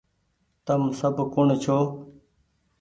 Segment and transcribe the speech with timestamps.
[0.65, 1.77] تم سب ڪوٚڻ ڇو